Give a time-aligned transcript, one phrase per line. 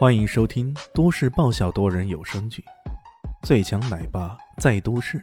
[0.00, 2.64] 欢迎收听都市爆笑多人有声剧
[3.46, 5.18] 《最强奶爸在都市》，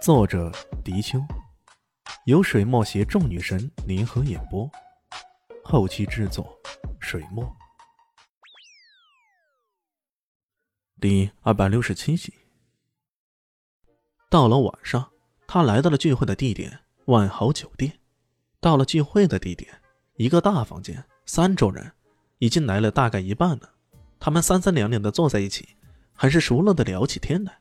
[0.00, 0.52] 作者：
[0.84, 1.18] 迪秋，
[2.26, 4.70] 由水墨携众女神联合演播，
[5.64, 6.56] 后期制作：
[7.00, 7.44] 水墨。
[11.00, 12.32] 第二百六十七集。
[14.30, 15.10] 到了晚上，
[15.48, 17.98] 他来到了聚会的地点——万豪酒店。
[18.60, 19.82] 到了聚会的地点，
[20.14, 21.92] 一个大房间，三桌人。
[22.38, 23.70] 已经来了大概一半了，
[24.18, 25.68] 他们三三两两的坐在一起，
[26.14, 27.58] 很是熟络的聊起天来。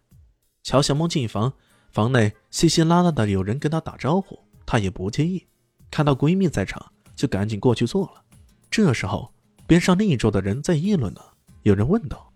[0.63, 1.53] 乔小梦进房，
[1.91, 5.45] 房内稀稀拉拉的有人跟她打招呼，她也不介意。
[5.91, 8.23] 看到闺蜜在场，就赶紧过去坐了。
[8.69, 9.31] 这时候，
[9.65, 11.21] 边上另一桌的人在议论呢，
[11.63, 12.33] 有人问道：“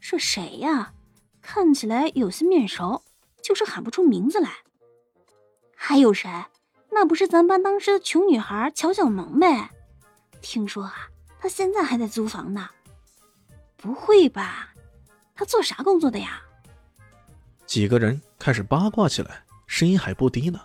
[0.00, 0.94] 是谁呀？
[1.42, 3.02] 看起来有些面熟，
[3.42, 4.50] 就是喊不出名字来。
[5.76, 6.30] 还有谁？
[6.90, 9.70] 那不是咱班当时的穷女孩乔小萌呗？
[10.40, 11.08] 听说啊。”
[11.40, 12.68] 他现在还在租房呢，
[13.78, 14.74] 不会吧？
[15.34, 16.42] 他做啥工作的呀？
[17.64, 20.60] 几个人开始八卦起来，声音还不低呢。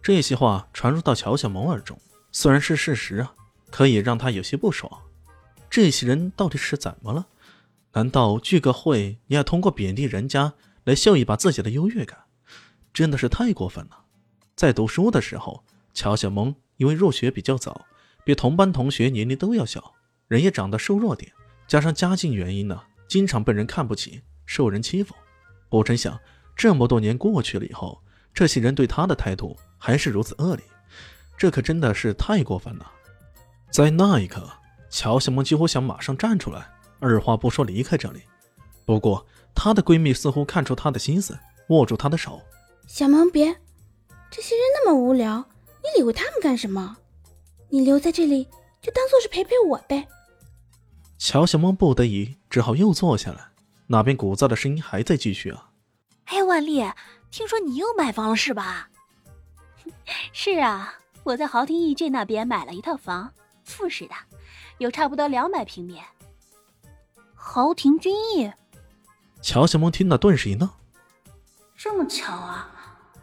[0.00, 1.98] 这些话传入到乔小萌耳中，
[2.30, 3.34] 虽然是事实啊，
[3.68, 4.90] 可以让他有些不爽。
[5.68, 7.26] 这些人到底是怎么了？
[7.92, 10.54] 难道聚个会也要通过贬低人家
[10.84, 12.16] 来秀一把自己的优越感？
[12.92, 14.04] 真的是太过分了。
[14.54, 17.86] 在读书的时候，乔小萌因为入学比较早，
[18.24, 19.94] 比同班同学年龄都要小。
[20.32, 21.30] 人也长得瘦弱点，
[21.68, 25.14] 加上家境原因呢，经常被人看不起，受人欺负。
[25.68, 26.18] 不成想，
[26.56, 28.02] 这么多年过去了以后，
[28.32, 30.64] 这些人对他的态度还是如此恶劣，
[31.36, 32.90] 这可真的是太过分了。
[33.70, 34.48] 在那一刻，
[34.88, 36.66] 乔小萌几乎想马上站出来，
[36.98, 38.22] 二话不说离开这里。
[38.86, 41.38] 不过，她的闺蜜似乎看出她的心思，
[41.68, 42.40] 握住她的手
[42.88, 43.54] ：“小萌，别，
[44.30, 45.46] 这些人那么无聊，
[45.82, 46.96] 你理会他们干什么？
[47.68, 48.48] 你留在这里，
[48.80, 50.08] 就当做是陪陪我呗。”
[51.24, 53.52] 乔小梦不得已，只好又坐下来。
[53.86, 55.70] 那边鼓噪的声音还在继续啊！
[56.24, 56.84] 哎，万丽，
[57.30, 58.90] 听说你又买房了是吧？
[60.34, 63.32] 是啊，我在豪庭逸郡那边买了一套房，
[63.62, 64.14] 复式的，
[64.78, 66.00] 有差不多两百平米。
[67.36, 68.50] 豪庭君逸。
[69.40, 70.68] 乔小梦听了，顿时一愣。
[71.76, 72.68] 这么巧啊？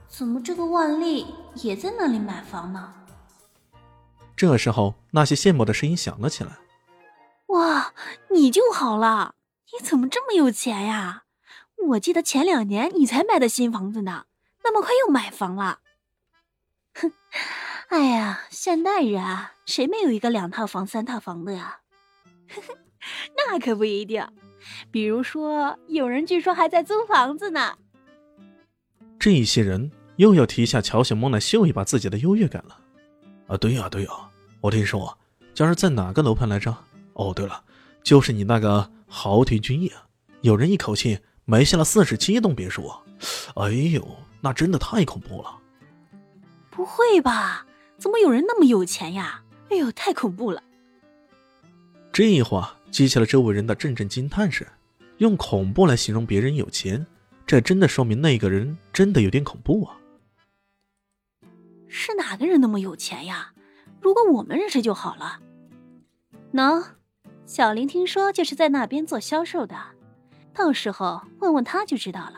[0.08, 2.94] 怎么这个万丽也在那里买房呢？
[4.38, 6.58] 这时候，那些羡慕的声音响了起来。
[7.50, 7.94] 哇，
[8.30, 9.36] 你就好了，
[9.74, 11.24] 你怎么这么有钱呀？
[11.90, 14.26] 我记得前两年你才买的新房子呢，
[14.64, 15.80] 那么快又买房了？
[16.94, 17.12] 哼，
[17.88, 21.80] 哎呀，现代人啊，谁没有一个两套房、三套房的呀？
[23.36, 24.28] 那可不一定，
[24.92, 27.78] 比如说有人据说还在租房子呢。
[29.18, 32.78] 这一些人又要提下乔小梦来秀一把自己的优越感了。
[33.48, 34.12] 啊，对呀对呀，
[34.62, 35.18] 我听说
[35.56, 36.76] 家是在哪个楼盘来着？
[37.20, 37.62] 哦，对了，
[38.02, 40.08] 就是你那个豪庭君逸啊！
[40.40, 43.04] 有人一口气买下了四十七栋别墅啊！
[43.56, 44.08] 哎呦，
[44.40, 45.60] 那真的太恐怖了！
[46.70, 47.68] 不会吧？
[47.98, 49.44] 怎么有人那么有钱呀？
[49.70, 50.64] 哎呦，太恐怖了！
[52.14, 54.66] 这话激起了周围人的阵阵惊叹声。
[55.18, 57.06] 用恐怖来形容别人有钱，
[57.46, 59.98] 这真的说明那个人真的有点恐怖啊！
[61.90, 63.52] 是哪个人那么有钱呀？
[64.00, 65.42] 如果我们认识就好了。
[66.54, 66.82] 喏。
[67.50, 69.76] 小林听说就是在那边做销售的，
[70.54, 72.36] 到时候问问他就知道了。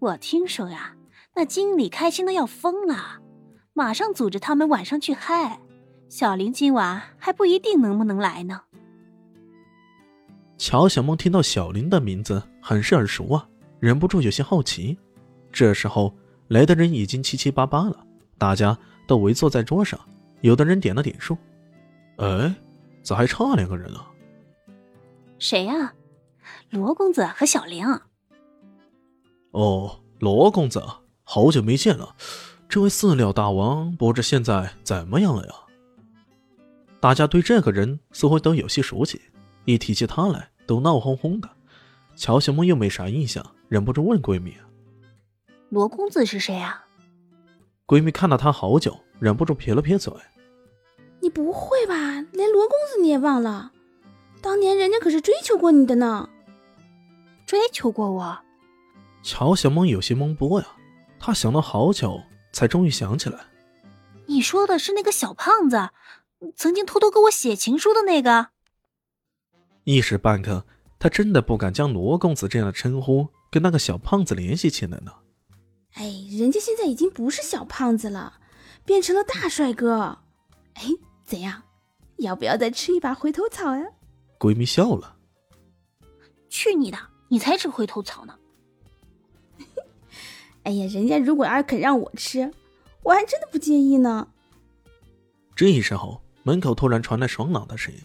[0.00, 0.94] 我听说呀，
[1.34, 3.20] 那经理开心的要疯了，
[3.72, 5.58] 马上组织他们晚上去嗨。
[6.10, 8.60] 小林今晚还不一定能不能来呢。
[10.58, 13.48] 乔小梦听到小林的名字很是耳熟啊，
[13.80, 14.98] 忍不住有些好奇。
[15.50, 16.14] 这时候
[16.48, 18.04] 来的人已经七七八八了，
[18.36, 19.98] 大家都围坐在桌上，
[20.42, 21.34] 有的人点了点数。
[22.18, 22.54] 哎，
[23.02, 24.04] 咋还差两个人啊？
[25.38, 25.94] 谁呀？
[26.70, 27.86] 罗公子和小玲。
[29.52, 30.82] 哦，罗公子，
[31.22, 32.14] 好久没见了。
[32.68, 35.54] 这位饲料大王不知现在怎么样了呀？
[37.00, 39.20] 大家对这个人似乎都有些熟悉，
[39.64, 41.48] 一提起他来都闹哄哄的。
[42.16, 44.54] 乔小梦又没啥印象，忍不住问闺蜜
[45.70, 46.84] ：“罗公子是谁啊？”
[47.86, 50.12] 闺蜜看了他好久，忍不住撇了撇嘴
[51.22, 51.94] ：“你不会吧？
[52.32, 53.72] 连罗公子你也忘了？”
[54.40, 56.28] 当年人家可是追求过你的呢，
[57.46, 58.38] 追求过我。
[59.22, 60.66] 乔小萌有些懵波呀，
[61.18, 62.20] 她想了好久，
[62.52, 63.38] 才终于想起来。
[64.26, 65.90] 你说的是那个小胖子，
[66.54, 68.48] 曾经偷偷给我写情书的那个。
[69.84, 70.66] 一时半刻，
[70.98, 75.12] 他真的不敢将罗公子这样的称呼跟那个小胖子联系起来呢。
[75.94, 78.34] 哎，人家现在已经不是小胖子了，
[78.84, 80.18] 变成了大帅哥。
[80.74, 80.84] 哎，
[81.24, 81.62] 怎样？
[82.18, 83.86] 要不要再吃一把回头草呀？
[84.38, 85.16] 闺蜜笑了，
[86.48, 86.98] 去你的！
[87.28, 88.38] 你才吃回头草呢！
[90.64, 92.50] 哎呀，人家如果要是肯让我吃，
[93.02, 94.28] 我还真的不介意呢。
[95.54, 98.00] 这一时候，门口突然传来爽朗的声音：“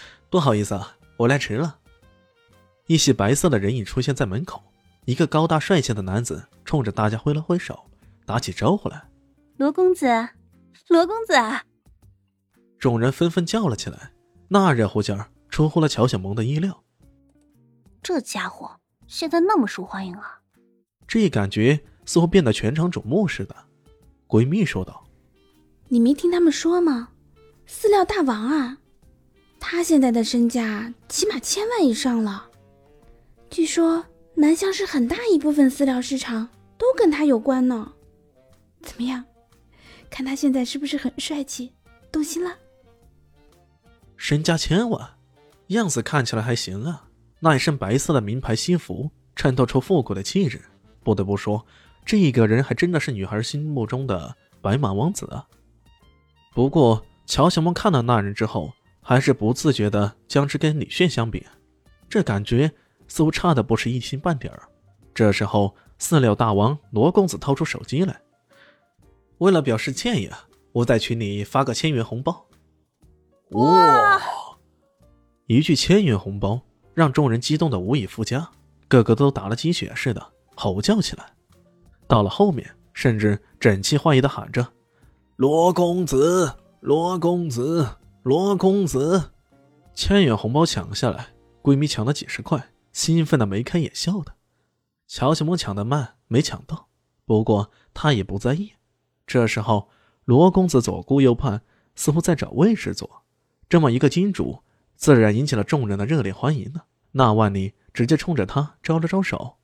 [0.28, 1.78] 不好意思啊，我来迟了。”
[2.86, 4.62] 一袭白色的人影出现在门口，
[5.04, 7.78] 一个高大帅气的男子冲着大家挥了挥手，
[8.26, 9.08] 打起招呼来
[9.56, 10.06] ：“罗公子，
[10.88, 11.34] 罗公子！”
[12.78, 14.12] 众人纷纷叫了起来，
[14.48, 16.82] 那热乎劲儿出乎了乔小萌的意料。
[18.02, 18.70] 这家伙
[19.06, 20.40] 现在那么受欢迎啊！
[21.06, 23.54] 这一感觉似乎变得全场瞩目似的。
[24.26, 25.04] 闺蜜说道
[25.88, 27.10] ：“你没听他们说吗？
[27.66, 28.78] 饲料大王啊，
[29.58, 32.50] 他现在的身价起码千万以上了。”
[33.50, 34.04] 据说
[34.34, 37.92] 南乡市很大一部分饲料市场都跟他有关呢。
[38.82, 39.24] 怎么样？
[40.10, 41.72] 看他现在是不是很帅气？
[42.10, 42.56] 动心了？
[44.18, 45.16] 身家千万，
[45.68, 47.06] 样子看起来还行啊。
[47.40, 50.60] 那一身白色的名牌西服衬托出复古的气质。
[51.02, 51.64] 不得不说，
[52.04, 55.46] 这个人还真的是女孩心目中的白马王子啊。
[56.52, 58.70] 不过乔小萌看到那人之后，
[59.00, 61.46] 还是不自觉的将之跟李炫相比，
[62.10, 62.70] 这感觉。
[63.10, 64.68] 似乎差的不是一星半点儿。
[65.14, 68.20] 这时候，饲料大王罗公子掏出手机来，
[69.38, 70.28] 为了表示歉意，
[70.72, 72.44] 我在群里发个千元红包。
[73.50, 74.20] 哇！
[75.46, 76.60] 一句千元红包
[76.94, 78.50] 让众人激动的无以复加，
[78.88, 81.32] 个个都打了鸡血似的吼叫起来。
[82.06, 84.66] 到了后面，甚至整齐划一的喊着
[85.36, 87.86] ：“罗公子，罗公子，
[88.22, 89.30] 罗公子！”
[89.94, 91.28] 千元红包抢下来，
[91.62, 92.70] 闺蜜抢了几十块。
[92.92, 94.32] 兴奋的眉开眼笑的，
[95.06, 96.88] 乔小萌抢的慢，没抢到。
[97.24, 98.72] 不过他也不在意。
[99.26, 99.88] 这时候，
[100.24, 101.62] 罗公子左顾右盼，
[101.94, 103.24] 似乎在找位置坐。
[103.68, 104.60] 这么一个金主，
[104.96, 106.80] 自然引起了众人的热烈欢迎呢。
[107.12, 109.56] 那万里直接冲着他招了招手：“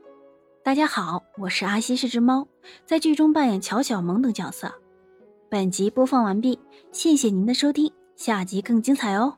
[0.64, 2.48] 大家好，我是阿西，是只猫，
[2.86, 4.72] 在剧中扮演乔小萌等角色。
[5.50, 6.58] 本集播放完毕，
[6.90, 9.36] 谢谢您的收听，下集更精彩哦。”